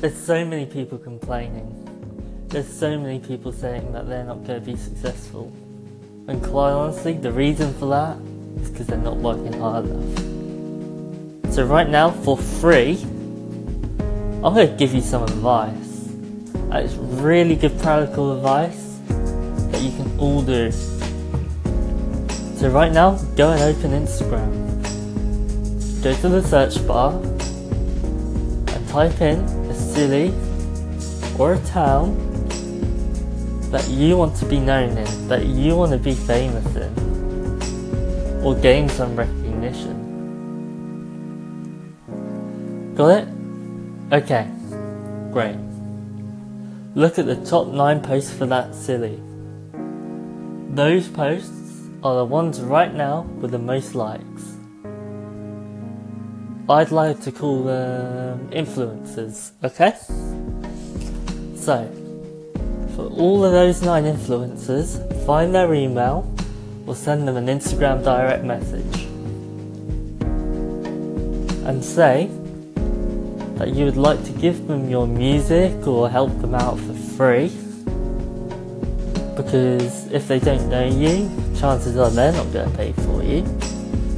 there's 0.00 0.16
so 0.16 0.44
many 0.44 0.64
people 0.64 0.96
complaining. 0.96 1.74
There's 2.48 2.72
so 2.72 2.96
many 2.98 3.18
people 3.18 3.50
saying 3.50 3.92
that 3.92 4.08
they're 4.08 4.24
not 4.24 4.44
going 4.44 4.60
to 4.60 4.64
be 4.64 4.76
successful. 4.76 5.52
And 6.28 6.40
quite 6.42 6.70
honestly, 6.70 7.14
the 7.14 7.32
reason 7.32 7.74
for 7.74 7.86
that 7.86 8.16
is 8.62 8.70
because 8.70 8.86
they're 8.86 8.98
not 8.98 9.16
working 9.16 9.52
hard 9.54 9.86
enough. 9.86 11.52
So 11.52 11.64
right 11.64 11.88
now, 11.88 12.10
for 12.12 12.36
free, 12.36 13.02
I'm 13.02 14.54
going 14.54 14.68
to 14.68 14.76
give 14.76 14.94
you 14.94 15.00
some 15.00 15.24
advice. 15.24 16.08
It's 16.70 16.94
really 16.94 17.56
good 17.56 17.76
practical 17.80 18.36
advice 18.36 19.00
that 19.08 19.82
you 19.82 19.90
can 19.90 20.16
all 20.20 20.42
do. 20.42 20.70
So 22.56 22.68
right 22.70 22.92
now, 22.92 23.16
go 23.34 23.50
and 23.50 23.62
open 23.62 23.90
Instagram. 23.90 24.68
Go 26.04 26.14
to 26.14 26.28
the 26.28 26.42
search 26.42 26.86
bar 26.86 27.14
and 28.74 28.88
type 28.88 29.20
in 29.20 29.57
city 29.98 30.32
or 31.40 31.56
town 31.66 32.14
that 33.72 33.88
you 33.88 34.16
want 34.16 34.36
to 34.36 34.46
be 34.46 34.60
known 34.60 34.96
in, 34.96 35.28
that 35.28 35.44
you 35.44 35.74
want 35.74 35.90
to 35.90 35.98
be 35.98 36.14
famous 36.14 36.76
in, 36.76 38.40
or 38.44 38.54
gain 38.54 38.88
some 38.88 39.16
recognition. 39.16 39.96
Got 42.94 43.08
it? 43.18 43.28
Okay, 44.12 44.46
great. 45.32 45.56
Look 46.94 47.18
at 47.18 47.26
the 47.26 47.34
top 47.44 47.66
9 47.66 48.00
posts 48.00 48.32
for 48.32 48.46
that 48.46 48.76
silly. 48.76 49.20
Those 50.74 51.08
posts 51.08 51.88
are 52.04 52.14
the 52.18 52.24
ones 52.24 52.60
right 52.60 52.94
now 52.94 53.22
with 53.40 53.50
the 53.50 53.58
most 53.58 53.96
likes. 53.96 54.54
I'd 56.70 56.90
like 56.90 57.22
to 57.22 57.32
call 57.32 57.62
them 57.62 58.50
influencers, 58.50 59.52
okay? 59.64 59.94
So, 61.56 61.90
for 62.94 63.06
all 63.06 63.42
of 63.42 63.52
those 63.52 63.80
nine 63.80 64.04
influencers, 64.04 64.98
find 65.24 65.54
their 65.54 65.72
email 65.72 66.30
or 66.86 66.94
send 66.94 67.26
them 67.26 67.38
an 67.38 67.46
Instagram 67.46 68.04
direct 68.04 68.44
message 68.44 69.06
and 71.66 71.82
say 71.82 72.28
that 73.56 73.74
you 73.74 73.86
would 73.86 73.96
like 73.96 74.22
to 74.24 74.32
give 74.32 74.66
them 74.66 74.90
your 74.90 75.06
music 75.06 75.86
or 75.86 76.10
help 76.10 76.38
them 76.42 76.54
out 76.54 76.78
for 76.78 76.92
free 76.92 77.48
because 79.36 80.06
if 80.12 80.28
they 80.28 80.38
don't 80.38 80.68
know 80.68 80.86
you, 80.86 81.30
chances 81.58 81.96
are 81.96 82.10
they're 82.10 82.32
not 82.32 82.52
going 82.52 82.70
to 82.70 82.76
pay 82.76 82.92
for 82.92 83.22
you. 83.22 83.46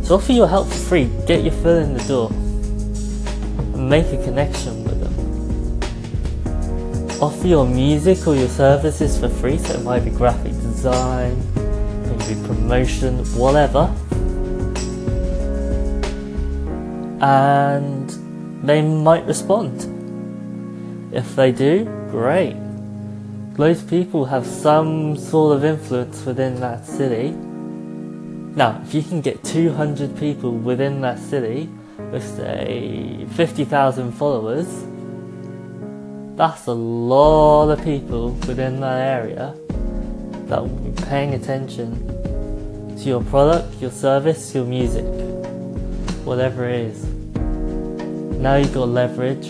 So 0.03 0.17
offer 0.17 0.33
your 0.33 0.49
help 0.49 0.67
for 0.67 0.75
free, 0.75 1.11
get 1.27 1.45
your 1.45 1.53
foot 1.53 1.83
in 1.83 1.95
the 1.95 2.03
door, 2.09 2.31
make 3.91 4.07
a 4.13 4.23
connection 4.23 4.85
with 4.85 5.01
them. 5.01 5.13
Offer 7.21 7.49
your 7.49 7.67
music 7.67 8.25
or 8.29 8.37
your 8.37 8.49
services 8.49 9.19
for 9.19 9.29
free, 9.29 9.59
so 9.59 9.75
it 9.75 9.83
might 9.83 10.05
be 10.05 10.11
graphic 10.11 10.53
design, 10.53 11.37
maybe 12.07 12.41
promotion, 12.47 13.19
whatever. 13.35 13.93
And 17.21 18.09
they 18.65 18.81
might 18.81 19.27
respond. 19.27 19.89
If 21.13 21.35
they 21.35 21.51
do, 21.51 21.85
great. 22.13 22.55
Those 23.55 23.83
people 23.83 24.25
have 24.27 24.47
some 24.47 25.17
sort 25.17 25.57
of 25.57 25.65
influence 25.65 26.25
within 26.25 26.61
that 26.61 26.87
city. 26.87 27.31
Now, 28.55 28.81
if 28.85 28.95
you 28.95 29.03
can 29.03 29.21
get 29.21 29.43
200 29.43 30.17
people 30.17 30.53
within 30.53 31.01
that 31.01 31.19
city 31.19 31.69
with, 32.11 32.25
say, 32.37 33.27
50,000 33.37 34.13
followers, 34.13 34.67
that's 36.37 36.67
a 36.67 36.73
lot 36.73 37.69
of 37.69 37.83
people 37.85 38.31
within 38.49 38.81
that 38.81 38.99
area 38.99 39.55
that 40.47 40.63
will 40.63 40.69
be 40.69 41.03
paying 41.03 41.35
attention 41.35 41.95
to 42.97 43.05
your 43.05 43.23
product, 43.25 43.81
your 43.81 43.91
service, 43.91 44.55
your 44.55 44.65
music, 44.65 45.05
whatever 46.25 46.69
it 46.69 46.81
is. 46.81 47.05
Now 48.41 48.57
you've 48.57 48.73
got 48.75 48.89
leverage, 48.89 49.49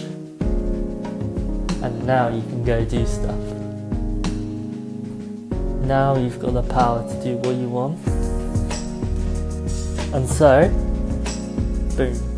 and 1.82 2.04
now 2.06 2.28
you 2.28 2.42
can 2.42 2.64
go 2.64 2.84
do 2.84 3.06
stuff. 3.06 3.38
Now 5.86 6.16
you've 6.16 6.38
got 6.40 6.54
the 6.54 6.62
power 6.62 7.02
to 7.08 7.22
do 7.24 7.36
what 7.36 7.56
you 7.56 7.68
want. 7.68 7.98
And 10.12 10.28
so, 10.28 10.68
boom. 11.96 12.29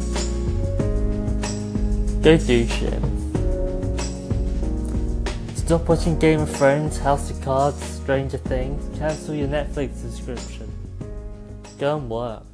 Go 2.22 2.36
do 2.36 2.68
shit. 2.68 3.02
Stop 5.56 5.88
watching 5.88 6.16
Game 6.20 6.38
of 6.38 6.50
Thrones, 6.56 6.96
House 6.98 7.30
of 7.30 7.42
Cards, 7.42 7.82
Stranger 7.82 8.38
Things, 8.38 8.96
cancel 8.96 9.34
your 9.34 9.48
Netflix 9.48 9.96
subscription. 9.96 10.72
Go 11.80 11.96
and 11.96 12.08
work. 12.08 12.44